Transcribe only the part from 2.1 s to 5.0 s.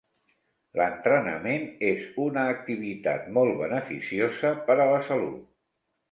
una activitat molt beneficiosa per a la